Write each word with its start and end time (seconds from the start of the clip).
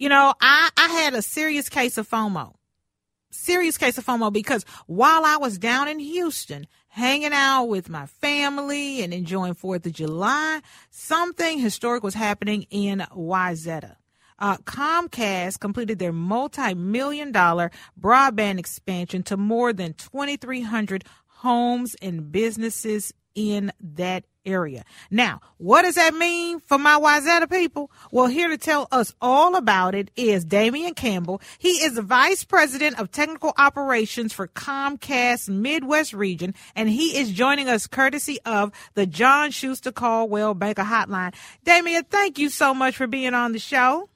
You 0.00 0.08
know, 0.08 0.32
I, 0.40 0.70
I 0.78 0.88
had 0.88 1.12
a 1.12 1.20
serious 1.20 1.68
case 1.68 1.98
of 1.98 2.08
FOMO. 2.08 2.54
Serious 3.30 3.76
case 3.76 3.98
of 3.98 4.06
FOMO 4.06 4.32
because 4.32 4.64
while 4.86 5.26
I 5.26 5.36
was 5.36 5.58
down 5.58 5.88
in 5.88 5.98
Houston 5.98 6.66
hanging 6.88 7.34
out 7.34 7.64
with 7.66 7.90
my 7.90 8.06
family 8.06 9.02
and 9.02 9.12
enjoying 9.12 9.54
4th 9.54 9.84
of 9.84 9.92
July, 9.92 10.62
something 10.88 11.58
historic 11.58 12.02
was 12.02 12.14
happening 12.14 12.62
in 12.70 13.00
Wayzata. 13.14 13.96
Uh, 14.38 14.56
Comcast 14.56 15.60
completed 15.60 15.98
their 15.98 16.14
multi 16.14 16.72
million 16.72 17.30
dollar 17.30 17.70
broadband 18.00 18.58
expansion 18.58 19.22
to 19.24 19.36
more 19.36 19.74
than 19.74 19.92
2,300 19.92 21.04
homes 21.26 21.94
and 22.00 22.32
businesses 22.32 23.12
in 23.34 23.72
that 23.80 24.24
area. 24.44 24.84
Now, 25.10 25.40
what 25.58 25.82
does 25.82 25.96
that 25.96 26.14
mean 26.14 26.60
for 26.60 26.78
my 26.78 26.98
Wayzata 26.98 27.50
people? 27.50 27.90
Well, 28.10 28.26
here 28.26 28.48
to 28.48 28.58
tell 28.58 28.88
us 28.90 29.14
all 29.20 29.56
about 29.56 29.94
it 29.94 30.10
is 30.16 30.44
Dameon 30.44 30.96
Campbell. 30.96 31.40
He 31.58 31.82
is 31.84 31.94
the 31.94 32.02
Vice 32.02 32.44
President 32.44 32.98
of 32.98 33.10
Technical 33.10 33.52
Operations 33.58 34.32
for 34.32 34.48
Comcast 34.48 35.48
Midwest 35.48 36.12
Region, 36.12 36.54
and 36.74 36.88
he 36.88 37.18
is 37.18 37.30
joining 37.30 37.68
us 37.68 37.86
courtesy 37.86 38.38
of 38.44 38.72
the 38.94 39.06
John 39.06 39.50
Schuster 39.50 39.92
Coldwell 39.92 40.54
Banker 40.54 40.82
Hotline. 40.82 41.34
Dameon, 41.64 42.06
thank 42.08 42.38
you 42.38 42.48
so 42.48 42.72
much 42.74 42.96
for 42.96 43.06
being 43.06 43.34
on 43.34 43.52
the 43.52 43.58
show. 43.58 44.08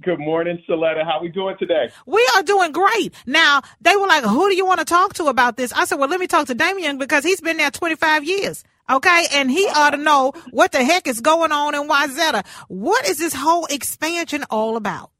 Good 0.00 0.20
morning, 0.20 0.62
Sheletta. 0.68 1.04
How 1.04 1.20
we 1.20 1.28
doing 1.28 1.56
today? 1.58 1.90
We 2.06 2.24
are 2.36 2.42
doing 2.44 2.70
great. 2.70 3.12
Now, 3.26 3.62
they 3.80 3.96
were 3.96 4.06
like, 4.06 4.22
who 4.22 4.48
do 4.48 4.54
you 4.54 4.64
want 4.64 4.78
to 4.78 4.84
talk 4.84 5.14
to 5.14 5.24
about 5.24 5.56
this? 5.56 5.72
I 5.72 5.86
said, 5.86 5.98
well, 5.98 6.08
let 6.08 6.20
me 6.20 6.28
talk 6.28 6.46
to 6.46 6.54
Dameon 6.54 6.98
because 6.98 7.24
he's 7.24 7.40
been 7.40 7.56
there 7.56 7.72
25 7.72 8.22
years. 8.22 8.62
Okay. 8.88 9.24
And 9.34 9.50
he 9.50 9.66
ought 9.66 9.90
to 9.90 9.96
know 9.96 10.32
what 10.50 10.70
the 10.70 10.84
heck 10.84 11.08
is 11.08 11.20
going 11.20 11.50
on 11.50 11.74
in 11.74 11.88
Wayzata. 11.88 12.46
What 12.68 13.08
is 13.08 13.18
this 13.18 13.34
whole 13.34 13.66
expansion 13.66 14.44
all 14.50 14.76
about? 14.76 15.10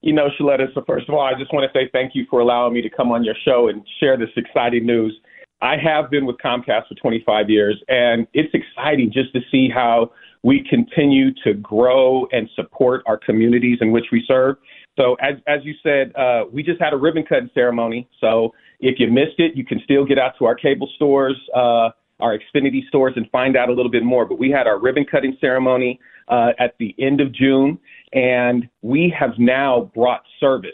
You 0.00 0.12
know, 0.12 0.28
Sheletta, 0.38 0.74
so 0.74 0.82
first 0.86 1.08
of 1.08 1.14
all, 1.14 1.20
I 1.20 1.38
just 1.38 1.52
want 1.52 1.70
to 1.72 1.78
say 1.78 1.88
thank 1.92 2.14
you 2.14 2.26
for 2.28 2.40
allowing 2.40 2.74
me 2.74 2.82
to 2.82 2.90
come 2.90 3.12
on 3.12 3.24
your 3.24 3.34
show 3.44 3.68
and 3.68 3.82
share 4.00 4.16
this 4.16 4.28
exciting 4.36 4.86
news. 4.86 5.18
I 5.62 5.76
have 5.78 6.10
been 6.10 6.26
with 6.26 6.36
Comcast 6.36 6.88
for 6.88 6.94
25 7.00 7.48
years, 7.48 7.82
and 7.88 8.26
it's 8.34 8.52
exciting 8.52 9.10
just 9.12 9.32
to 9.32 9.40
see 9.50 9.68
how 9.72 10.12
we 10.46 10.64
continue 10.70 11.34
to 11.42 11.54
grow 11.54 12.24
and 12.30 12.48
support 12.54 13.02
our 13.06 13.18
communities 13.18 13.78
in 13.80 13.90
which 13.90 14.04
we 14.12 14.22
serve. 14.28 14.54
So, 14.96 15.16
as, 15.20 15.34
as 15.48 15.64
you 15.64 15.74
said, 15.82 16.14
uh, 16.14 16.44
we 16.52 16.62
just 16.62 16.80
had 16.80 16.92
a 16.92 16.96
ribbon 16.96 17.24
cutting 17.28 17.50
ceremony. 17.52 18.08
So, 18.20 18.54
if 18.78 19.00
you 19.00 19.10
missed 19.10 19.38
it, 19.38 19.56
you 19.56 19.64
can 19.64 19.80
still 19.82 20.04
get 20.04 20.20
out 20.20 20.34
to 20.38 20.44
our 20.44 20.54
cable 20.54 20.88
stores. 20.94 21.36
Uh, 21.52 21.90
our 22.20 22.38
Xfinity 22.38 22.86
stores 22.88 23.12
and 23.16 23.28
find 23.30 23.56
out 23.58 23.68
a 23.68 23.72
little 23.72 23.90
bit 23.90 24.04
more. 24.04 24.24
But 24.24 24.38
we 24.38 24.50
had 24.50 24.66
our 24.66 24.78
ribbon 24.78 25.04
cutting 25.04 25.36
ceremony 25.38 26.00
uh, 26.28 26.52
at 26.58 26.74
the 26.78 26.94
end 26.98 27.20
of 27.20 27.30
June, 27.34 27.78
and 28.14 28.66
we 28.80 29.12
have 29.18 29.32
now 29.38 29.90
brought 29.94 30.22
service 30.40 30.70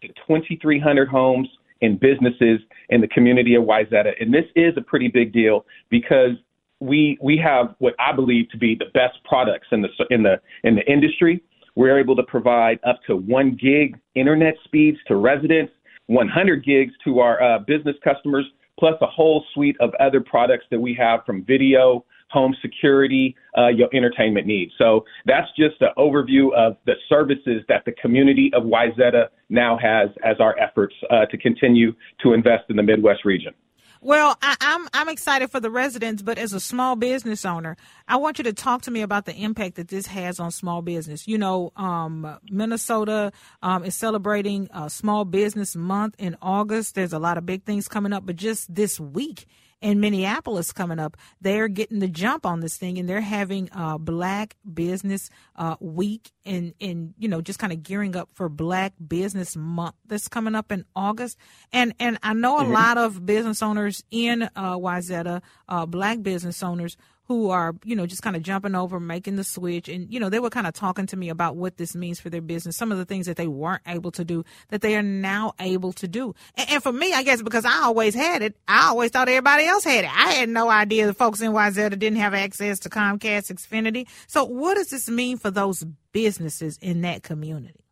to 0.00 0.08
2,300 0.26 1.08
homes 1.08 1.48
and 1.82 2.00
businesses 2.00 2.60
in 2.88 3.00
the 3.00 3.08
community 3.08 3.54
of 3.54 3.64
Wayzata. 3.64 4.12
And 4.18 4.32
this 4.32 4.46
is 4.56 4.74
a 4.78 4.80
pretty 4.80 5.08
big 5.08 5.32
deal 5.32 5.66
because 5.90 6.36
we 6.80 7.18
we 7.20 7.36
have 7.38 7.74
what 7.78 7.94
I 7.98 8.12
believe 8.12 8.48
to 8.50 8.58
be 8.58 8.74
the 8.74 8.86
best 8.94 9.22
products 9.24 9.68
in 9.72 9.82
the 9.82 9.88
in 10.10 10.22
the 10.22 10.40
in 10.64 10.76
the 10.76 10.90
industry. 10.90 11.42
We're 11.74 11.98
able 11.98 12.16
to 12.16 12.22
provide 12.22 12.80
up 12.84 13.00
to 13.06 13.16
one 13.16 13.56
gig 13.60 13.96
internet 14.14 14.54
speeds 14.64 14.98
to 15.06 15.16
residents, 15.16 15.72
100 16.06 16.64
gigs 16.64 16.92
to 17.04 17.20
our 17.20 17.40
uh, 17.40 17.60
business 17.60 17.94
customers, 18.02 18.44
plus 18.78 18.94
a 19.00 19.06
whole 19.06 19.44
suite 19.54 19.76
of 19.80 19.90
other 20.00 20.20
products 20.20 20.64
that 20.72 20.80
we 20.80 20.92
have 20.94 21.20
from 21.24 21.44
video, 21.44 22.04
home 22.30 22.54
security, 22.62 23.36
uh, 23.56 23.68
your 23.68 23.88
entertainment 23.94 24.46
needs. 24.46 24.72
So 24.76 25.04
that's 25.24 25.48
just 25.56 25.80
an 25.80 25.90
overview 25.96 26.52
of 26.54 26.76
the 26.84 26.94
services 27.08 27.62
that 27.68 27.84
the 27.84 27.92
community 27.92 28.50
of 28.54 28.64
Wayzata 28.64 29.28
now 29.48 29.78
has 29.80 30.10
as 30.24 30.36
our 30.40 30.58
efforts 30.58 30.94
uh, 31.10 31.26
to 31.26 31.38
continue 31.38 31.94
to 32.22 32.32
invest 32.32 32.64
in 32.70 32.76
the 32.76 32.82
Midwest 32.82 33.24
region. 33.24 33.54
Well, 34.00 34.36
I, 34.40 34.56
am 34.60 34.82
I'm, 34.82 34.88
I'm 34.92 35.08
excited 35.08 35.50
for 35.50 35.58
the 35.58 35.70
residents, 35.70 36.22
but 36.22 36.38
as 36.38 36.52
a 36.52 36.60
small 36.60 36.94
business 36.94 37.44
owner, 37.44 37.76
I 38.06 38.16
want 38.16 38.38
you 38.38 38.44
to 38.44 38.52
talk 38.52 38.82
to 38.82 38.90
me 38.92 39.02
about 39.02 39.24
the 39.24 39.34
impact 39.34 39.74
that 39.76 39.88
this 39.88 40.06
has 40.06 40.38
on 40.38 40.52
small 40.52 40.82
business. 40.82 41.26
You 41.26 41.38
know, 41.38 41.72
um, 41.76 42.38
Minnesota 42.48 43.32
um, 43.62 43.84
is 43.84 43.96
celebrating 43.96 44.68
a 44.72 44.88
Small 44.88 45.24
Business 45.24 45.74
Month 45.74 46.14
in 46.18 46.36
August. 46.40 46.94
There's 46.94 47.12
a 47.12 47.18
lot 47.18 47.38
of 47.38 47.46
big 47.46 47.64
things 47.64 47.88
coming 47.88 48.12
up, 48.12 48.24
but 48.24 48.36
just 48.36 48.72
this 48.72 49.00
week 49.00 49.46
in 49.80 50.00
Minneapolis 50.00 50.72
coming 50.72 50.98
up. 50.98 51.16
They're 51.40 51.68
getting 51.68 52.00
the 52.00 52.08
jump 52.08 52.44
on 52.44 52.60
this 52.60 52.76
thing, 52.76 52.98
and 52.98 53.08
they're 53.08 53.20
having 53.20 53.68
a 53.72 53.98
Black 53.98 54.56
Business 54.72 55.30
uh, 55.56 55.76
Week, 55.80 56.30
and 56.44 56.74
and 56.80 57.14
you 57.18 57.28
know 57.28 57.40
just 57.40 57.58
kind 57.58 57.72
of 57.72 57.82
gearing 57.82 58.16
up 58.16 58.28
for 58.34 58.48
Black 58.48 58.94
Business 59.06 59.56
Month 59.56 59.94
that's 60.06 60.28
coming 60.28 60.54
up 60.54 60.72
in 60.72 60.84
August. 60.96 61.38
And 61.72 61.94
and 62.00 62.18
I 62.22 62.34
know 62.34 62.58
a 62.58 62.62
mm-hmm. 62.62 62.72
lot 62.72 62.98
of 62.98 63.24
business 63.24 63.62
owners 63.62 64.02
in 64.10 64.42
uh, 64.42 64.76
Wayzata, 64.76 65.42
uh, 65.68 65.86
Black 65.86 66.22
business 66.22 66.62
owners 66.62 66.96
who 67.28 67.50
are, 67.50 67.74
you 67.84 67.94
know, 67.94 68.06
just 68.06 68.22
kind 68.22 68.36
of 68.36 68.42
jumping 68.42 68.74
over, 68.74 68.98
making 68.98 69.36
the 69.36 69.44
switch. 69.44 69.86
And, 69.86 70.10
you 70.12 70.18
know, 70.18 70.30
they 70.30 70.40
were 70.40 70.48
kind 70.48 70.66
of 70.66 70.72
talking 70.72 71.06
to 71.08 71.16
me 71.16 71.28
about 71.28 71.56
what 71.56 71.76
this 71.76 71.94
means 71.94 72.18
for 72.18 72.30
their 72.30 72.40
business, 72.40 72.76
some 72.76 72.90
of 72.90 72.96
the 72.96 73.04
things 73.04 73.26
that 73.26 73.36
they 73.36 73.46
weren't 73.46 73.82
able 73.86 74.10
to 74.12 74.24
do 74.24 74.44
that 74.68 74.80
they 74.80 74.96
are 74.96 75.02
now 75.02 75.52
able 75.60 75.92
to 75.92 76.08
do. 76.08 76.34
And, 76.54 76.70
and 76.70 76.82
for 76.82 76.90
me, 76.90 77.12
I 77.12 77.22
guess 77.22 77.42
because 77.42 77.66
I 77.66 77.82
always 77.82 78.14
had 78.14 78.40
it, 78.40 78.56
I 78.66 78.88
always 78.88 79.10
thought 79.10 79.28
everybody 79.28 79.66
else 79.66 79.84
had 79.84 80.04
it. 80.04 80.10
I 80.10 80.32
had 80.32 80.48
no 80.48 80.70
idea 80.70 81.06
the 81.06 81.12
folks 81.12 81.42
in 81.42 81.52
Wayzata 81.52 81.98
didn't 81.98 82.16
have 82.16 82.32
access 82.32 82.78
to 82.80 82.88
Comcast 82.88 83.52
Xfinity. 83.52 84.08
So 84.26 84.44
what 84.44 84.76
does 84.76 84.88
this 84.88 85.10
mean 85.10 85.36
for 85.36 85.50
those 85.50 85.84
businesses 86.12 86.78
in 86.80 87.02
that 87.02 87.22
community? 87.22 87.84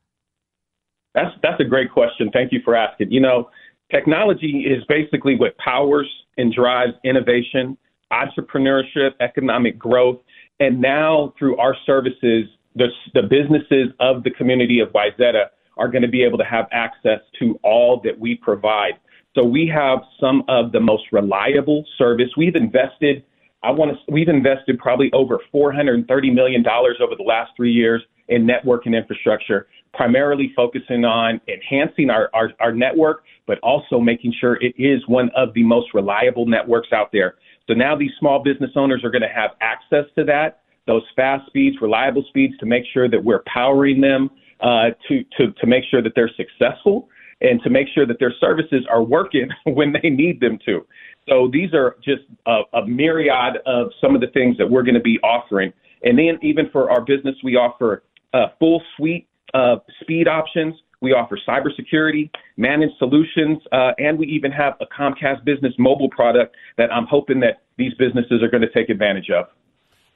That's, 1.14 1.34
that's 1.42 1.60
a 1.60 1.64
great 1.64 1.92
question. 1.92 2.30
Thank 2.32 2.52
you 2.52 2.60
for 2.64 2.74
asking. 2.74 3.12
You 3.12 3.20
know, 3.20 3.50
technology 3.90 4.64
is 4.66 4.82
basically 4.88 5.36
what 5.36 5.58
powers 5.58 6.10
and 6.38 6.54
drives 6.54 6.92
innovation 7.04 7.76
entrepreneurship, 8.12 9.10
economic 9.20 9.78
growth, 9.78 10.18
and 10.60 10.80
now 10.80 11.34
through 11.38 11.56
our 11.58 11.76
services, 11.84 12.46
the, 12.74 12.88
the 13.14 13.22
businesses 13.22 13.88
of 14.00 14.22
the 14.22 14.30
community 14.30 14.80
of 14.80 14.88
Wayzata 14.90 15.46
are 15.76 15.88
going 15.88 16.02
to 16.02 16.08
be 16.08 16.22
able 16.22 16.38
to 16.38 16.44
have 16.44 16.66
access 16.72 17.20
to 17.38 17.58
all 17.62 18.00
that 18.04 18.18
we 18.18 18.34
provide. 18.36 18.92
So 19.34 19.44
we 19.44 19.70
have 19.74 19.98
some 20.18 20.44
of 20.48 20.72
the 20.72 20.80
most 20.80 21.04
reliable 21.12 21.84
service. 21.98 22.30
We've 22.36 22.56
invested, 22.56 23.22
I 23.62 23.70
want 23.70 23.92
to, 23.92 24.12
we've 24.12 24.28
invested 24.28 24.78
probably 24.78 25.10
over 25.12 25.40
430 25.52 26.30
million 26.30 26.62
dollars 26.62 26.96
over 27.02 27.14
the 27.14 27.22
last 27.22 27.52
three 27.56 27.72
years 27.72 28.02
in 28.28 28.46
network 28.46 28.86
and 28.86 28.94
infrastructure, 28.94 29.66
primarily 29.92 30.52
focusing 30.56 31.04
on 31.04 31.40
enhancing 31.48 32.08
our, 32.08 32.30
our, 32.32 32.50
our 32.60 32.72
network, 32.72 33.24
but 33.46 33.58
also 33.60 34.00
making 34.00 34.32
sure 34.40 34.56
it 34.62 34.74
is 34.78 35.06
one 35.06 35.30
of 35.36 35.52
the 35.54 35.62
most 35.62 35.92
reliable 35.92 36.46
networks 36.46 36.88
out 36.92 37.10
there. 37.12 37.34
So 37.68 37.74
now 37.74 37.96
these 37.96 38.12
small 38.18 38.42
business 38.42 38.70
owners 38.76 39.02
are 39.04 39.10
going 39.10 39.22
to 39.22 39.28
have 39.28 39.50
access 39.60 40.04
to 40.16 40.24
that, 40.24 40.60
those 40.86 41.02
fast 41.16 41.46
speeds, 41.48 41.76
reliable 41.80 42.24
speeds 42.28 42.56
to 42.58 42.66
make 42.66 42.84
sure 42.92 43.08
that 43.08 43.22
we're 43.22 43.42
powering 43.52 44.00
them 44.00 44.30
uh, 44.60 44.90
to, 45.08 45.24
to, 45.36 45.52
to 45.60 45.66
make 45.66 45.84
sure 45.90 46.02
that 46.02 46.12
they're 46.14 46.30
successful. 46.36 47.08
and 47.40 47.62
to 47.62 47.70
make 47.70 47.86
sure 47.94 48.06
that 48.06 48.18
their 48.18 48.32
services 48.40 48.86
are 48.90 49.02
working 49.02 49.48
when 49.66 49.92
they 49.92 50.08
need 50.08 50.40
them 50.40 50.58
to. 50.64 50.86
So 51.28 51.50
these 51.52 51.74
are 51.74 51.96
just 52.02 52.22
a, 52.46 52.62
a 52.72 52.86
myriad 52.86 53.58
of 53.66 53.88
some 54.00 54.14
of 54.14 54.20
the 54.20 54.28
things 54.28 54.56
that 54.58 54.70
we're 54.70 54.82
going 54.82 54.94
to 54.94 55.00
be 55.00 55.18
offering. 55.22 55.72
And 56.02 56.18
then 56.18 56.38
even 56.42 56.70
for 56.70 56.90
our 56.90 57.00
business, 57.00 57.34
we 57.42 57.56
offer 57.56 58.04
a 58.32 58.46
full 58.58 58.82
suite 58.96 59.28
of 59.54 59.80
speed 60.00 60.28
options. 60.28 60.74
We 61.06 61.12
offer 61.12 61.38
cybersecurity, 61.46 62.30
managed 62.56 62.94
solutions, 62.98 63.58
uh, 63.70 63.92
and 63.96 64.18
we 64.18 64.26
even 64.26 64.50
have 64.50 64.74
a 64.80 64.86
Comcast 64.86 65.44
Business 65.44 65.72
mobile 65.78 66.10
product 66.10 66.56
that 66.78 66.92
I'm 66.92 67.06
hoping 67.06 67.38
that 67.40 67.62
these 67.78 67.94
businesses 67.94 68.42
are 68.42 68.48
going 68.48 68.62
to 68.62 68.72
take 68.72 68.88
advantage 68.88 69.30
of. 69.30 69.46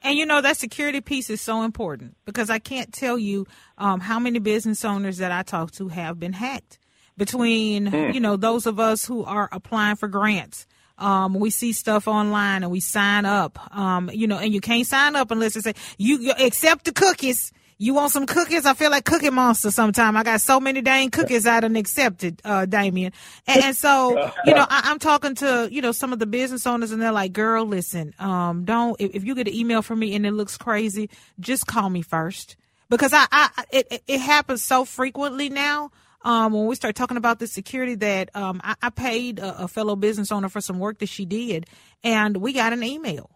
And 0.01 0.17
you 0.17 0.25
know 0.25 0.41
that 0.41 0.57
security 0.57 0.99
piece 0.99 1.29
is 1.29 1.39
so 1.39 1.63
important 1.63 2.17
because 2.25 2.49
I 2.49 2.59
can't 2.59 2.91
tell 2.91 3.17
you 3.17 3.47
um, 3.77 4.01
how 4.01 4.19
many 4.19 4.39
business 4.39 4.83
owners 4.83 5.19
that 5.19 5.31
I 5.31 5.43
talk 5.43 5.71
to 5.75 5.87
have 5.87 6.19
been 6.19 6.33
hacked. 6.33 6.77
Between 7.15 7.87
mm. 7.87 8.13
you 8.13 8.19
know 8.19 8.35
those 8.35 8.65
of 8.65 8.77
us 8.77 9.05
who 9.05 9.23
are 9.23 9.47
applying 9.53 9.95
for 9.95 10.09
grants, 10.09 10.67
um, 10.97 11.35
we 11.35 11.51
see 11.51 11.71
stuff 11.71 12.05
online 12.05 12.63
and 12.63 12.71
we 12.71 12.81
sign 12.81 13.23
up. 13.23 13.57
Um, 13.73 14.09
you 14.13 14.27
know, 14.27 14.39
and 14.39 14.53
you 14.53 14.59
can't 14.59 14.85
sign 14.85 15.15
up 15.15 15.31
unless 15.31 15.53
they 15.53 15.61
say 15.61 15.73
you 15.97 16.33
accept 16.33 16.83
the 16.83 16.91
cookies 16.91 17.53
you 17.81 17.95
want 17.95 18.11
some 18.11 18.27
cookies? 18.27 18.67
I 18.67 18.75
feel 18.75 18.91
like 18.91 19.05
Cookie 19.05 19.31
Monster 19.31 19.71
sometime. 19.71 20.15
I 20.15 20.21
got 20.21 20.39
so 20.39 20.59
many 20.59 20.83
dang 20.83 21.09
cookies 21.09 21.47
I 21.47 21.61
done 21.61 21.75
accepted, 21.75 22.39
uh, 22.45 22.67
Dameon. 22.69 23.11
And, 23.47 23.63
and 23.63 23.75
so, 23.75 24.11
you 24.45 24.53
know, 24.53 24.67
I, 24.69 24.91
am 24.91 24.99
talking 24.99 25.33
to, 25.35 25.67
you 25.71 25.81
know, 25.81 25.91
some 25.91 26.13
of 26.13 26.19
the 26.19 26.27
business 26.27 26.67
owners 26.67 26.91
and 26.91 27.01
they're 27.01 27.11
like, 27.11 27.33
girl, 27.33 27.65
listen, 27.65 28.13
um, 28.19 28.65
don't, 28.65 29.01
if, 29.01 29.15
if 29.15 29.23
you 29.23 29.33
get 29.33 29.47
an 29.47 29.55
email 29.55 29.81
from 29.81 29.97
me 29.97 30.13
and 30.13 30.27
it 30.27 30.31
looks 30.31 30.57
crazy, 30.57 31.09
just 31.39 31.65
call 31.65 31.89
me 31.89 32.03
first. 32.03 32.55
Because 32.87 33.13
I, 33.13 33.25
I, 33.31 33.49
it, 33.71 34.03
it 34.05 34.19
happens 34.19 34.63
so 34.63 34.85
frequently 34.85 35.49
now. 35.49 35.89
Um, 36.21 36.53
when 36.53 36.67
we 36.67 36.75
start 36.75 36.95
talking 36.95 37.17
about 37.17 37.39
the 37.39 37.47
security 37.47 37.95
that 37.95 38.29
um, 38.35 38.61
I, 38.63 38.75
I 38.79 38.89
paid 38.91 39.39
a, 39.39 39.63
a 39.63 39.67
fellow 39.67 39.95
business 39.95 40.31
owner 40.31 40.49
for 40.49 40.61
some 40.61 40.77
work 40.77 40.99
that 40.99 41.09
she 41.09 41.25
did, 41.25 41.65
and 42.03 42.37
we 42.37 42.53
got 42.53 42.73
an 42.73 42.83
email 42.83 43.31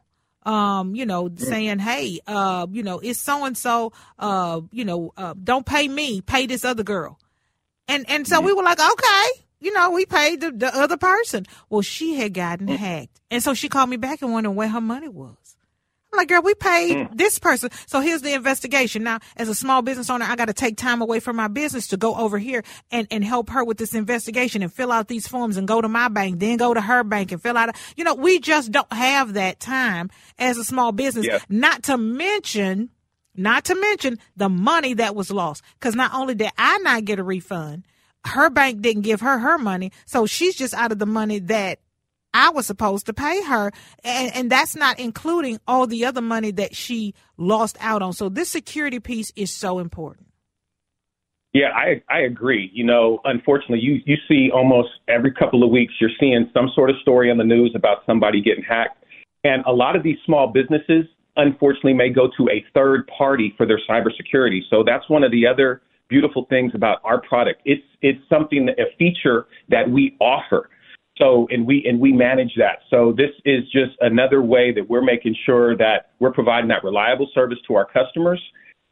um, 0.46 0.96
you 0.96 1.06
know, 1.06 1.30
saying, 1.36 1.80
hey, 1.80 2.20
uh, 2.28 2.68
you 2.72 2.84
know, 2.84 3.00
it's 3.00 3.22
so 3.22 3.46
and 3.46 3.58
so, 3.58 3.94
uh, 4.20 4.62
you 4.72 4.86
know, 4.86 5.12
uh, 5.18 5.34
don't 5.44 5.66
pay 5.66 5.88
me, 5.88 6.22
pay 6.22 6.46
this 6.46 6.64
other 6.64 6.84
girl. 6.84 7.20
And 7.88 8.06
and 8.10 8.28
so 8.28 8.42
we 8.42 8.54
were 8.54 8.64
like, 8.64 8.80
okay, 8.80 9.28
you 9.60 9.74
know, 9.74 9.92
we 9.92 10.06
paid 10.06 10.42
the, 10.42 10.52
the 10.52 10.76
other 10.76 10.98
person. 10.98 11.46
Well, 11.70 11.82
she 11.82 12.16
had 12.16 12.34
gotten 12.34 12.68
hacked. 12.68 13.22
And 13.30 13.44
so 13.44 13.54
she 13.54 13.70
called 13.70 13.90
me 13.90 13.98
back 13.98 14.22
and 14.22 14.32
wondered 14.32 14.52
where 14.52 14.68
her 14.68 14.82
money 14.82 15.08
was. 15.08 15.36
I'm 16.16 16.20
like, 16.20 16.30
girl, 16.30 16.42
we 16.42 16.56
paid 16.56 16.96
mm. 16.96 17.18
this 17.18 17.40
person. 17.40 17.70
So 17.88 18.00
here's 18.00 18.22
the 18.22 18.34
investigation. 18.34 19.04
Now, 19.04 19.20
as 19.36 19.50
a 19.50 19.56
small 19.56 19.82
business 19.82 20.10
owner, 20.10 20.24
I 20.24 20.38
got 20.38 20.46
to 20.46 20.54
take 20.54 20.78
time 20.78 21.02
away 21.02 21.20
from 21.20 21.36
my 21.36 21.50
business 21.50 21.88
to 21.88 21.98
go 21.98 22.16
over 22.16 22.38
here 22.38 22.64
and, 22.90 23.06
and 23.12 23.22
help 23.22 23.50
her 23.50 23.66
with 23.66 23.78
this 23.78 23.94
investigation 23.94 24.64
and 24.64 24.72
fill 24.72 24.94
out 24.94 25.10
these 25.10 25.28
forms 25.28 25.58
and 25.58 25.68
go 25.68 25.82
to 25.82 25.90
my 25.90 26.08
bank, 26.08 26.40
then 26.40 26.56
go 26.56 26.74
to 26.74 26.80
her 26.80 27.04
bank 27.04 27.34
and 27.34 27.42
fill 27.42 27.58
out. 27.58 27.76
You 27.98 28.06
know, 28.06 28.14
we 28.14 28.40
just 28.40 28.72
don't 28.72 28.92
have 28.94 29.34
that 29.34 29.60
time 29.60 30.10
as 30.40 30.58
a 30.58 30.64
small 30.64 30.94
business. 30.94 31.26
Yeah. 31.26 31.40
Not 31.50 31.84
to 31.84 31.98
mention, 31.98 32.92
not 33.36 33.66
to 33.66 33.76
mention 33.76 34.18
the 34.38 34.48
money 34.48 34.94
that 34.94 35.16
was 35.16 35.32
lost. 35.32 35.64
Cause 35.82 35.96
not 35.96 36.14
only 36.14 36.34
did 36.34 36.52
I 36.58 36.78
not 36.78 37.04
get 37.04 37.20
a 37.20 37.24
refund, 37.24 37.84
her 38.26 38.50
bank 38.50 38.82
didn't 38.82 39.02
give 39.02 39.20
her 39.20 39.38
her 39.38 39.58
money. 39.58 39.92
So 40.06 40.26
she's 40.26 40.56
just 40.56 40.74
out 40.74 40.94
of 40.94 41.00
the 41.00 41.06
money 41.06 41.40
that 41.40 41.80
I 42.36 42.50
was 42.50 42.68
supposed 42.68 43.06
to 43.06 43.14
pay 43.14 43.42
her. 43.44 43.72
And, 44.04 44.36
and 44.36 44.52
that's 44.52 44.76
not 44.76 45.00
including 45.00 45.60
all 45.68 45.88
the 45.88 46.04
other 46.06 46.22
money 46.22 46.52
that 46.52 46.76
she 46.76 47.14
lost 47.38 47.78
out 47.80 48.02
on. 48.02 48.12
So 48.12 48.28
this 48.28 48.50
security 48.50 49.00
piece 49.00 49.32
is 49.38 49.52
so 49.52 49.80
important. 49.80 50.28
Yeah, 51.54 51.70
I 51.74 52.02
I 52.10 52.20
agree. 52.20 52.70
You 52.74 52.84
know, 52.84 53.22
unfortunately, 53.24 53.80
you 53.80 54.02
you 54.06 54.18
see 54.28 54.52
almost 54.54 54.90
every 55.08 55.32
couple 55.32 55.64
of 55.64 55.70
weeks 55.70 55.94
you're 56.02 56.10
seeing 56.20 56.50
some 56.54 56.70
sort 56.76 56.90
of 56.90 56.98
story 57.02 57.32
on 57.32 57.38
the 57.38 57.46
news 57.46 57.72
about 57.74 58.00
somebody 58.06 58.42
getting 58.42 58.66
hacked, 58.66 59.02
and 59.46 59.64
a 59.66 59.72
lot 59.72 59.96
of 59.96 60.04
these 60.04 60.18
small 60.26 60.48
businesses 60.48 61.06
unfortunately 61.38 61.94
may 61.94 62.10
go 62.10 62.28
to 62.38 62.50
a 62.50 62.66
third 62.74 63.08
party 63.08 63.54
for 63.56 63.66
their 63.66 63.80
cybersecurity. 63.90 64.62
So 64.70 64.84
that's 64.86 65.10
one 65.10 65.24
of 65.24 65.32
the 65.32 65.48
other 65.48 65.82
beautiful 66.10 66.46
things 66.50 66.74
about 66.76 67.00
our 67.06 67.22
product. 67.22 67.62
It's 67.64 67.84
it's 68.02 68.20
something 68.28 68.68
a 68.70 68.96
feature 68.98 69.48
that 69.70 69.90
we 69.90 70.18
offer. 70.20 70.70
So, 71.18 71.48
and 71.50 71.66
we 71.66 71.86
and 71.88 72.00
we 72.00 72.12
manage 72.12 72.54
that. 72.58 72.80
So 72.90 73.14
this 73.16 73.30
is 73.46 73.64
just 73.72 73.94
another 74.02 74.42
way 74.42 74.74
that 74.74 74.90
we're 74.90 75.04
making 75.04 75.36
sure 75.46 75.78
that 75.78 76.12
we're 76.20 76.34
providing 76.34 76.68
that 76.70 76.84
reliable 76.84 77.30
service 77.34 77.58
to 77.68 77.76
our 77.76 77.86
customers, 77.86 78.42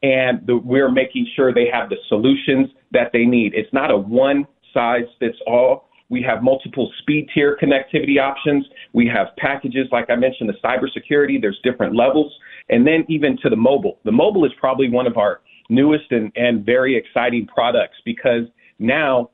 and 0.02 0.40
the, 0.46 0.56
we're 0.56 0.90
making 0.90 1.26
sure 1.36 1.52
they 1.52 1.68
have 1.70 1.90
the 1.90 1.96
solutions 2.08 2.68
that 2.92 3.10
they 3.12 3.24
need. 3.26 3.52
It's 3.54 3.72
not 3.72 3.90
a 3.90 3.96
one 3.96 4.46
size 4.72 5.04
fits 5.18 5.36
all. 5.46 5.90
We 6.08 6.22
have 6.22 6.42
multiple 6.42 6.90
speed 7.00 7.28
tier 7.34 7.58
connectivity 7.60 8.20
options. 8.20 8.66
We 8.92 9.06
have 9.08 9.28
packages, 9.36 9.88
like 9.92 10.08
I 10.10 10.16
mentioned, 10.16 10.48
the 10.48 10.54
cybersecurity. 10.66 11.40
There's 11.40 11.58
different 11.62 11.94
levels, 11.94 12.32
and 12.70 12.86
then 12.86 13.04
even 13.08 13.36
to 13.42 13.50
the 13.50 13.56
mobile. 13.56 13.98
The 14.04 14.12
mobile 14.12 14.44
is 14.46 14.52
probably 14.58 14.88
one 14.88 15.06
of 15.06 15.18
our 15.18 15.40
newest 15.68 16.10
and, 16.10 16.32
and 16.36 16.64
very 16.64 16.96
exciting 16.96 17.46
products 17.46 17.96
because 18.04 18.44
now 18.78 19.30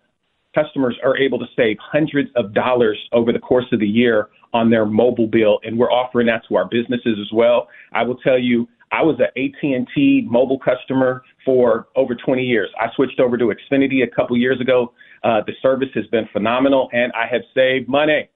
customers 0.55 0.97
are 1.03 1.17
able 1.17 1.39
to 1.39 1.47
save 1.57 1.77
hundreds 1.81 2.31
of 2.37 2.53
dollars 2.53 2.99
over 3.13 3.33
the 3.33 3.39
course 3.39 3.67
of 3.73 3.81
the 3.81 3.87
year 3.87 4.29
on 4.53 4.71
their 4.71 4.85
mobile 4.85 5.29
bill, 5.29 5.61
and 5.63 5.79
we're 5.79 5.93
offering 5.93 6.27
that 6.27 6.43
to 6.49 6.57
our 6.57 6.67
businesses 6.69 7.19
as 7.21 7.33
well. 7.33 7.69
I 7.93 8.03
will 8.03 8.17
tell 8.17 8.39
you, 8.39 8.69
I 8.93 9.03
was 9.03 9.21
an 9.21 9.27
AT&T 9.37 10.27
mobile 10.29 10.59
customer 10.59 11.23
for 11.45 11.87
over 11.95 12.15
20 12.15 12.43
years. 12.43 12.69
I 12.81 12.87
switched 12.97 13.21
over 13.21 13.39
to 13.39 13.53
Xfinity 13.55 14.03
a 14.03 14.09
couple 14.09 14.37
years 14.37 14.61
ago. 14.61 14.93
Uh, 15.23 15.43
the 15.47 15.53
service 15.63 15.91
has 15.95 16.07
been 16.09 16.29
phenomenal, 16.33 16.89
and 16.93 17.13
I 17.13 17.27
have 17.31 17.43
saved 17.55 17.89
money. 17.89 18.29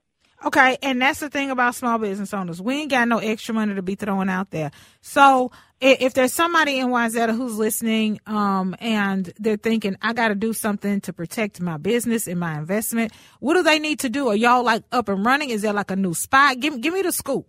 Okay, 0.45 0.77
and 0.83 1.01
that's 1.01 1.21
the 1.21 1.29
thing 1.29 1.49
about 1.49 1.73
small 1.73 1.97
business 1.97 2.31
owners. 2.31 2.61
We 2.61 2.81
ain't 2.81 2.91
got 2.91 3.07
no 3.07 3.17
extra 3.17 3.55
money 3.55 3.73
to 3.73 3.81
be 3.81 3.95
throwing 3.95 4.29
out 4.29 4.51
there. 4.51 4.69
So 5.01 5.51
if 5.81 6.13
there's 6.13 6.33
somebody 6.33 6.77
in 6.77 6.89
Wayzata 6.89 7.35
who's 7.35 7.57
listening 7.57 8.19
um, 8.27 8.75
and 8.79 9.33
they're 9.39 9.57
thinking, 9.57 9.97
I 10.03 10.13
got 10.13 10.27
to 10.27 10.35
do 10.35 10.53
something 10.53 11.01
to 11.01 11.13
protect 11.13 11.59
my 11.61 11.77
business 11.77 12.27
and 12.27 12.39
my 12.39 12.59
investment, 12.59 13.11
what 13.39 13.55
do 13.55 13.63
they 13.63 13.79
need 13.79 14.01
to 14.01 14.09
do? 14.09 14.27
Are 14.27 14.35
y'all 14.35 14.63
like 14.63 14.83
up 14.91 15.09
and 15.09 15.25
running? 15.25 15.49
Is 15.49 15.63
there 15.63 15.73
like 15.73 15.89
a 15.89 15.95
new 15.95 16.13
spot? 16.13 16.59
Give, 16.59 16.79
give 16.79 16.93
me 16.93 17.01
the 17.01 17.11
scoop. 17.11 17.47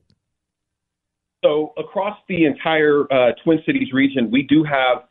So 1.45 1.75
across 1.77 2.17
the 2.29 2.47
entire 2.47 3.05
uh, 3.13 3.33
Twin 3.45 3.59
Cities 3.67 3.93
region, 3.93 4.31
we 4.31 4.43
do 4.43 4.65
have 4.65 5.05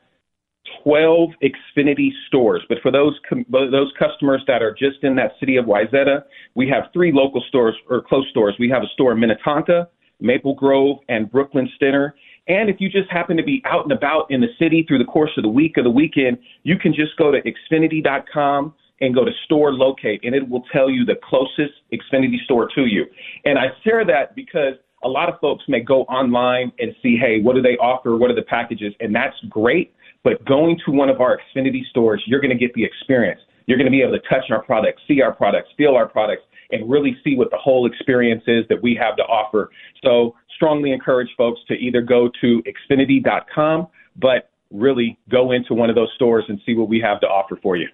12 0.83 1.29
Xfinity 1.43 2.09
stores. 2.27 2.63
But 2.67 2.79
for 2.81 2.91
those 2.91 3.19
com- 3.27 3.45
those 3.49 3.91
customers 3.97 4.43
that 4.47 4.61
are 4.61 4.73
just 4.73 5.03
in 5.03 5.15
that 5.15 5.31
city 5.39 5.57
of 5.57 5.65
Wayzata, 5.65 6.23
we 6.55 6.67
have 6.69 6.85
three 6.93 7.11
local 7.11 7.43
stores 7.47 7.75
or 7.89 8.01
close 8.01 8.27
stores. 8.29 8.55
We 8.59 8.69
have 8.69 8.83
a 8.83 8.87
store 8.93 9.11
in 9.11 9.19
Minnetonka, 9.19 9.89
Maple 10.19 10.55
Grove, 10.55 10.97
and 11.09 11.31
Brooklyn 11.31 11.69
Center. 11.79 12.15
And 12.47 12.69
if 12.69 12.77
you 12.79 12.89
just 12.89 13.09
happen 13.11 13.37
to 13.37 13.43
be 13.43 13.61
out 13.65 13.83
and 13.83 13.91
about 13.91 14.27
in 14.29 14.41
the 14.41 14.49
city 14.59 14.85
through 14.87 14.99
the 14.99 15.05
course 15.05 15.31
of 15.37 15.43
the 15.43 15.49
week 15.49 15.77
or 15.77 15.83
the 15.83 15.89
weekend, 15.89 16.37
you 16.63 16.77
can 16.77 16.93
just 16.93 17.17
go 17.17 17.31
to 17.31 17.39
Xfinity.com 17.41 18.73
and 19.01 19.13
go 19.13 19.25
to 19.25 19.31
store 19.43 19.73
locate, 19.73 20.21
and 20.23 20.33
it 20.33 20.47
will 20.47 20.63
tell 20.71 20.89
you 20.89 21.03
the 21.05 21.15
closest 21.23 21.73
Xfinity 21.91 22.41
store 22.45 22.69
to 22.75 22.85
you. 22.85 23.05
And 23.43 23.59
I 23.59 23.67
share 23.83 24.05
that 24.05 24.35
because 24.35 24.75
a 25.03 25.07
lot 25.07 25.27
of 25.27 25.39
folks 25.39 25.63
may 25.67 25.81
go 25.81 26.01
online 26.03 26.71
and 26.79 26.95
see, 27.01 27.17
hey, 27.17 27.41
what 27.41 27.55
do 27.55 27.61
they 27.61 27.77
offer? 27.77 28.15
What 28.17 28.31
are 28.31 28.35
the 28.35 28.41
packages? 28.41 28.93
And 28.99 29.13
that's 29.13 29.35
great. 29.49 29.93
But 30.25 30.43
going 30.43 30.77
to 30.85 30.91
one 30.91 31.07
of 31.07 31.21
our 31.21 31.39
Xfinity 31.39 31.85
stores, 31.91 32.21
you're 32.25 32.41
going 32.41 32.49
to 32.49 32.57
get 32.57 32.73
the 32.73 32.83
experience. 32.83 33.39
You're 33.67 33.77
going 33.77 33.85
to 33.85 33.91
be 33.91 34.01
able 34.01 34.13
to 34.13 34.27
touch 34.27 34.49
our 34.49 34.61
products, 34.63 35.03
see 35.07 35.21
our 35.21 35.31
products, 35.31 35.69
feel 35.77 35.95
our 35.95 36.07
products, 36.07 36.41
and 36.71 36.89
really 36.89 37.15
see 37.23 37.35
what 37.37 37.51
the 37.51 37.57
whole 37.57 37.85
experience 37.85 38.43
is 38.47 38.65
that 38.69 38.81
we 38.81 38.95
have 38.95 39.15
to 39.17 39.23
offer. 39.23 39.69
So 40.03 40.35
strongly 40.55 40.91
encourage 40.91 41.29
folks 41.37 41.61
to 41.67 41.75
either 41.75 42.01
go 42.01 42.29
to 42.41 42.63
Xfinity.com, 42.63 43.87
but 44.15 44.49
really 44.71 45.19
go 45.29 45.51
into 45.51 45.75
one 45.75 45.91
of 45.91 45.95
those 45.95 46.09
stores 46.15 46.45
and 46.49 46.59
see 46.65 46.73
what 46.73 46.89
we 46.89 46.99
have 47.01 47.21
to 47.21 47.27
offer 47.27 47.59
for 47.61 47.77
you. 47.77 47.87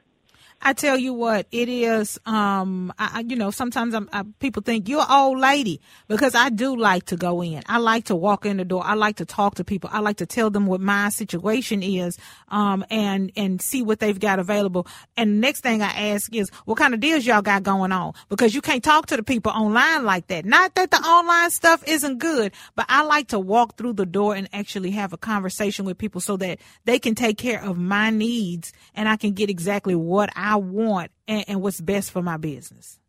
I 0.64 0.74
tell 0.74 0.98
you 0.98 1.14
what, 1.14 1.48
it 1.52 1.70
is. 1.70 2.20
Um, 2.26 2.94
I, 3.00 3.24
you 3.28 3.36
know, 3.36 3.50
sometimes 3.50 3.96
I'm, 3.96 4.08
I, 4.14 4.24
people 4.40 4.62
think 4.62 4.88
you're 4.88 5.06
old 5.10 5.40
lady 5.40 5.82
because 6.08 6.36
I 6.36 6.50
do 6.50 6.76
like 6.76 7.06
to 7.06 7.18
go 7.18 7.42
in. 7.42 7.64
I 7.66 7.80
like 7.80 8.06
to 8.06 8.16
walk 8.16 8.46
in 8.46 8.58
the 8.58 8.66
door. 8.66 8.84
I 8.86 8.94
like 8.94 9.16
to 9.16 9.26
talk 9.26 9.56
to 9.56 9.64
people. 9.64 9.90
I 9.92 10.00
like 10.00 10.18
to 10.18 10.28
tell 10.28 10.52
them 10.52 10.68
what 10.68 10.80
my 10.80 11.10
situation 11.10 11.82
is, 11.82 12.18
um, 12.50 12.86
and 12.92 13.32
and 13.36 13.62
see 13.62 13.82
what 13.82 14.00
they've 14.00 14.20
got 14.20 14.38
available. 14.38 14.86
And 15.18 15.42
next 15.42 15.62
thing 15.62 15.82
I 15.82 16.12
ask 16.12 16.34
is, 16.36 16.50
what 16.66 16.78
kind 16.78 16.94
of 16.94 17.00
deals 17.00 17.26
y'all 17.26 17.42
got 17.42 17.64
going 17.64 17.92
on? 17.92 18.14
Because 18.30 18.54
you 18.54 18.62
can't 18.62 18.84
talk 18.84 19.08
to 19.08 19.18
the 19.18 19.24
people 19.24 19.52
online 19.52 20.06
like 20.06 20.28
that. 20.28 20.46
Not 20.46 20.76
that 20.76 20.92
the 20.92 20.98
online 20.98 21.50
stuff 21.50 21.84
isn't 21.88 22.20
good, 22.20 22.54
but 22.76 22.86
I 22.88 23.04
like 23.04 23.30
to 23.30 23.40
walk 23.40 23.78
through 23.78 23.94
the 23.94 24.06
door 24.06 24.36
and 24.36 24.48
actually 24.54 24.92
have 24.92 25.12
a 25.12 25.18
conversation 25.18 25.86
with 25.86 25.98
people 25.98 26.22
so 26.22 26.38
that 26.38 26.60
they 26.86 27.00
can 27.00 27.16
take 27.16 27.38
care 27.38 27.64
of 27.64 27.78
my 27.78 28.12
needs 28.12 28.74
and 28.94 29.10
I 29.10 29.18
can 29.18 29.32
get 29.32 29.50
exactly 29.50 29.96
what 29.96 30.30
I 30.36 30.51
I 30.52 30.56
want 30.58 31.10
and, 31.28 31.44
and 31.50 31.62
what's 31.62 31.82
best 31.82 32.12
for 32.12 32.22
my 32.22 32.38
business. 32.38 33.00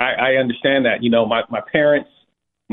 I, 0.00 0.10
I 0.28 0.30
understand 0.42 0.80
that. 0.86 1.02
You 1.02 1.10
know, 1.10 1.24
my, 1.26 1.42
my 1.50 1.62
parents 1.76 2.10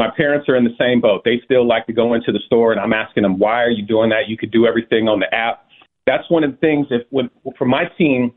my 0.04 0.10
parents 0.22 0.48
are 0.50 0.56
in 0.56 0.64
the 0.64 0.78
same 0.80 1.00
boat. 1.02 1.20
They 1.24 1.38
still 1.46 1.66
like 1.68 1.86
to 1.88 1.94
go 1.94 2.14
into 2.16 2.32
the 2.32 2.44
store, 2.48 2.70
and 2.74 2.82
I'm 2.84 2.94
asking 2.94 3.24
them, 3.24 3.40
why 3.44 3.58
are 3.66 3.70
you 3.70 3.86
doing 3.86 4.10
that? 4.10 4.24
You 4.28 4.38
could 4.38 4.52
do 4.52 4.66
everything 4.66 5.08
on 5.08 5.20
the 5.20 5.30
app. 5.34 5.56
That's 6.06 6.30
one 6.30 6.44
of 6.44 6.52
the 6.52 6.58
things. 6.68 6.88
If 6.90 7.04
when, 7.10 7.30
for 7.58 7.66
my 7.66 7.84
team, 7.98 8.34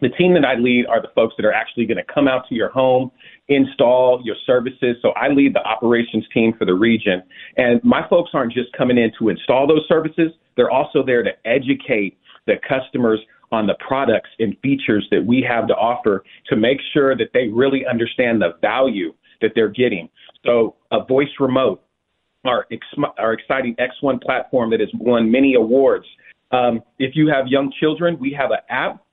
The 0.00 0.10
team 0.10 0.34
that 0.34 0.44
I 0.44 0.54
lead 0.54 0.86
are 0.86 1.00
the 1.00 1.08
folks 1.14 1.34
that 1.36 1.46
are 1.46 1.52
actually 1.52 1.86
going 1.86 1.96
to 1.96 2.12
come 2.12 2.28
out 2.28 2.46
to 2.48 2.54
your 2.54 2.68
home, 2.70 3.10
install 3.48 4.20
your 4.24 4.36
services. 4.46 4.96
So 5.00 5.10
I 5.10 5.28
lead 5.28 5.54
the 5.54 5.62
operations 5.62 6.24
team 6.34 6.52
for 6.58 6.64
the 6.64 6.74
region. 6.74 7.22
And 7.56 7.82
my 7.82 8.06
folks 8.08 8.30
aren't 8.34 8.52
just 8.52 8.72
coming 8.76 8.98
in 8.98 9.10
to 9.18 9.30
install 9.30 9.66
those 9.66 9.86
services, 9.88 10.32
they're 10.56 10.70
also 10.70 11.02
there 11.04 11.22
to 11.22 11.30
educate 11.44 12.18
the 12.46 12.54
customers 12.68 13.20
on 13.52 13.66
the 13.66 13.74
products 13.86 14.30
and 14.38 14.56
features 14.62 15.06
that 15.10 15.24
we 15.24 15.44
have 15.48 15.66
to 15.68 15.74
offer 15.74 16.24
to 16.48 16.56
make 16.56 16.78
sure 16.92 17.16
that 17.16 17.28
they 17.32 17.48
really 17.48 17.86
understand 17.86 18.40
the 18.40 18.54
value 18.60 19.12
that 19.40 19.52
they're 19.54 19.68
getting. 19.68 20.08
So, 20.44 20.76
a 20.92 21.04
voice 21.04 21.28
remote, 21.40 21.82
our, 22.44 22.66
our 23.18 23.32
exciting 23.32 23.76
X1 23.76 24.22
platform 24.22 24.70
that 24.70 24.80
has 24.80 24.90
won 24.94 25.30
many 25.30 25.54
awards. 25.54 26.06
Um, 26.52 26.82
if 26.98 27.16
you 27.16 27.28
have 27.28 27.48
young 27.48 27.72
children, 27.80 28.18
we 28.20 28.32
have 28.38 28.50
an 28.50 28.58
app 28.68 29.04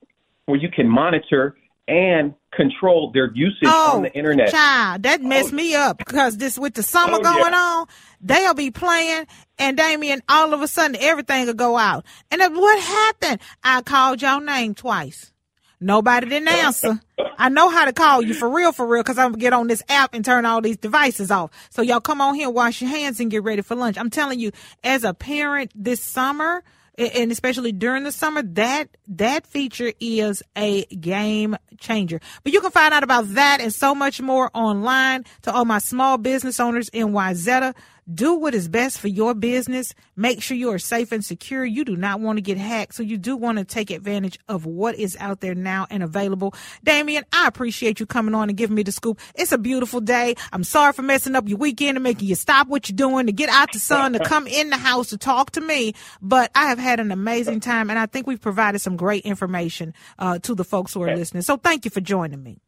where 0.46 0.58
you 0.58 0.68
can 0.68 0.88
monitor 0.88 1.56
and 1.88 2.34
control 2.56 3.10
their 3.12 3.30
usage 3.34 3.66
oh, 3.66 3.96
on 3.96 4.02
the 4.02 4.12
internet. 4.12 4.50
Child, 4.50 5.02
that 5.02 5.20
oh, 5.20 5.26
messed 5.26 5.52
oh. 5.52 5.56
me 5.56 5.74
up 5.74 5.98
because 5.98 6.36
this 6.36 6.58
with 6.58 6.74
the 6.74 6.82
summer 6.82 7.18
oh, 7.18 7.22
going 7.22 7.52
yeah. 7.52 7.58
on, 7.58 7.86
they'll 8.20 8.54
be 8.54 8.70
playing 8.70 9.26
and 9.58 9.78
Dameon, 9.78 10.20
all 10.28 10.52
of 10.52 10.62
a 10.62 10.68
sudden 10.68 10.96
everything 11.00 11.46
will 11.46 11.54
go 11.54 11.76
out. 11.76 12.04
And 12.30 12.40
then 12.40 12.54
what 12.54 12.80
happened? 12.82 13.40
I 13.62 13.82
called 13.82 14.22
your 14.22 14.40
name 14.40 14.74
twice. 14.74 15.32
Nobody 15.80 16.28
didn't 16.28 16.48
answer. 16.64 17.00
I 17.38 17.48
know 17.48 17.68
how 17.68 17.84
to 17.84 17.92
call 17.92 18.22
you 18.22 18.34
for 18.34 18.48
real, 18.48 18.72
for 18.72 18.86
real, 18.86 19.02
because 19.02 19.18
I'm 19.18 19.32
gonna 19.32 19.40
get 19.40 19.52
on 19.52 19.66
this 19.66 19.82
app 19.88 20.14
and 20.14 20.24
turn 20.24 20.46
all 20.46 20.60
these 20.60 20.78
devices 20.78 21.30
off. 21.30 21.50
So 21.70 21.82
y'all 21.82 22.00
come 22.00 22.20
on 22.20 22.34
here, 22.34 22.50
wash 22.50 22.80
your 22.80 22.90
hands, 22.90 23.20
and 23.20 23.30
get 23.30 23.42
ready 23.42 23.62
for 23.62 23.74
lunch. 23.74 23.98
I'm 23.98 24.10
telling 24.10 24.40
you, 24.40 24.50
as 24.82 25.04
a 25.04 25.14
parent 25.14 25.72
this 25.74 26.00
summer, 26.00 26.62
and 26.96 27.32
especially 27.32 27.72
during 27.72 28.04
the 28.04 28.12
summer, 28.12 28.42
that 28.42 28.88
that 29.08 29.46
feature 29.46 29.92
is 30.00 30.42
a 30.56 30.84
game 30.86 31.56
changer. 31.78 32.20
But 32.42 32.52
you 32.52 32.60
can 32.60 32.70
find 32.70 32.94
out 32.94 33.02
about 33.02 33.34
that 33.34 33.60
and 33.60 33.72
so 33.72 33.94
much 33.94 34.20
more 34.20 34.50
online 34.54 35.24
to 35.42 35.52
all 35.52 35.64
my 35.64 35.78
small 35.78 36.18
business 36.18 36.60
owners 36.60 36.88
in 36.90 37.08
Wayzata. 37.08 37.74
Do 38.12 38.34
what 38.34 38.54
is 38.54 38.68
best 38.68 38.98
for 38.98 39.08
your 39.08 39.34
business. 39.34 39.94
Make 40.14 40.42
sure 40.42 40.56
you 40.56 40.70
are 40.72 40.78
safe 40.78 41.10
and 41.10 41.24
secure. 41.24 41.64
You 41.64 41.84
do 41.84 41.96
not 41.96 42.20
want 42.20 42.36
to 42.36 42.42
get 42.42 42.58
hacked, 42.58 42.94
so 42.94 43.02
you 43.02 43.16
do 43.16 43.34
want 43.34 43.58
to 43.58 43.64
take 43.64 43.90
advantage 43.90 44.38
of 44.46 44.66
what 44.66 44.96
is 44.96 45.16
out 45.20 45.40
there 45.40 45.54
now 45.54 45.86
and 45.88 46.02
available. 46.02 46.54
Dameon, 46.84 47.22
I 47.32 47.46
appreciate 47.46 48.00
you 48.00 48.06
coming 48.06 48.34
on 48.34 48.50
and 48.50 48.58
giving 48.58 48.76
me 48.76 48.82
the 48.82 48.92
scoop. 48.92 49.20
It's 49.34 49.52
a 49.52 49.58
beautiful 49.58 50.00
day. 50.00 50.34
I'm 50.52 50.64
sorry 50.64 50.92
for 50.92 51.00
messing 51.02 51.34
up 51.34 51.48
your 51.48 51.56
weekend 51.56 51.96
and 51.96 52.04
making 52.04 52.28
you 52.28 52.34
stop 52.34 52.68
what 52.68 52.88
you're 52.88 52.96
doing 52.96 53.26
to 53.26 53.32
get 53.32 53.48
out 53.48 53.72
the 53.72 53.78
sun 53.78 54.12
to 54.12 54.18
come 54.18 54.46
in 54.46 54.68
the 54.68 54.76
house 54.76 55.08
to 55.08 55.18
talk 55.18 55.52
to 55.52 55.62
me. 55.62 55.94
But 56.20 56.50
I 56.54 56.66
have 56.68 56.78
had 56.78 57.00
an 57.00 57.10
amazing 57.10 57.60
time, 57.60 57.88
and 57.88 57.98
I 57.98 58.04
think 58.04 58.26
we've 58.26 58.40
provided 58.40 58.80
some 58.80 58.96
great 58.96 59.24
information 59.24 59.94
uh, 60.18 60.38
to 60.40 60.54
the 60.54 60.64
folks 60.64 60.92
who 60.92 61.02
are 61.02 61.16
listening. 61.16 61.42
So 61.42 61.56
thank 61.56 61.86
you 61.86 61.90
for 61.90 62.02
joining 62.02 62.42
me. 62.42 62.58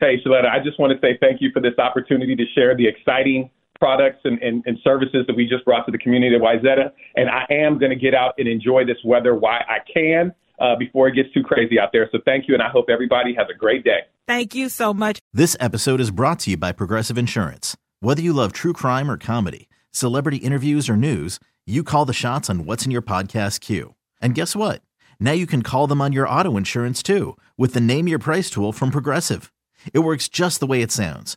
Hey, 0.00 0.20
Sheletta, 0.22 0.50
I 0.50 0.62
just 0.62 0.78
want 0.78 0.92
to 0.92 0.98
say 1.00 1.16
thank 1.18 1.40
you 1.40 1.50
for 1.52 1.60
this 1.60 1.78
opportunity 1.78 2.36
to 2.36 2.44
share 2.54 2.76
the 2.76 2.86
exciting 2.86 3.48
products 3.84 4.20
and, 4.24 4.40
and, 4.40 4.62
and, 4.64 4.78
services 4.82 5.26
that 5.26 5.36
we 5.36 5.46
just 5.46 5.62
brought 5.66 5.84
to 5.84 5.92
the 5.92 5.98
community 5.98 6.34
of 6.34 6.40
Wayzata. 6.40 6.90
And 7.16 7.28
I 7.28 7.44
am 7.50 7.78
going 7.78 7.90
to 7.90 7.96
get 7.96 8.14
out 8.14 8.32
and 8.38 8.48
enjoy 8.48 8.86
this 8.86 8.96
weather 9.04 9.34
while 9.34 9.60
I 9.68 9.80
can 9.92 10.32
uh, 10.58 10.74
before 10.76 11.08
it 11.08 11.14
gets 11.14 11.30
too 11.34 11.42
crazy 11.42 11.78
out 11.78 11.90
there. 11.92 12.08
So 12.10 12.18
thank 12.24 12.48
you, 12.48 12.54
and 12.54 12.62
I 12.62 12.70
hope 12.70 12.86
everybody 12.88 13.34
has 13.34 13.46
a 13.54 13.58
great 13.58 13.84
day. 13.84 13.98
Thank 14.26 14.54
you 14.54 14.70
so 14.70 14.94
much. 14.94 15.18
This 15.34 15.54
episode 15.60 16.00
is 16.00 16.10
brought 16.10 16.38
to 16.40 16.50
you 16.52 16.56
by 16.56 16.72
Progressive 16.72 17.18
Insurance. 17.18 17.76
Whether 18.00 18.22
you 18.22 18.32
love 18.32 18.54
true 18.54 18.72
crime 18.72 19.10
or 19.10 19.18
comedy, 19.18 19.68
celebrity 19.90 20.38
interviews 20.38 20.88
or 20.88 20.96
news, 20.96 21.38
you 21.66 21.84
call 21.84 22.06
the 22.06 22.14
shots 22.14 22.48
on 22.48 22.64
what's 22.64 22.86
in 22.86 22.90
your 22.90 23.02
podcast 23.02 23.60
queue. 23.60 23.96
And 24.18 24.34
guess 24.34 24.56
what? 24.56 24.80
Now 25.20 25.32
you 25.32 25.46
can 25.46 25.60
call 25.60 25.88
them 25.88 26.00
on 26.00 26.14
your 26.14 26.26
auto 26.26 26.56
insurance 26.56 27.02
too 27.02 27.36
with 27.58 27.74
the 27.74 27.82
Name 27.82 28.08
Your 28.08 28.18
Price 28.18 28.48
tool 28.48 28.72
from 28.72 28.90
Progressive. 28.90 29.52
It 29.92 29.98
works 29.98 30.30
just 30.30 30.60
the 30.60 30.66
way 30.66 30.80
it 30.80 30.90
sounds 30.90 31.36